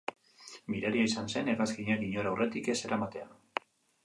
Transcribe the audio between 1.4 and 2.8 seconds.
hegazkinak inor aurretik ez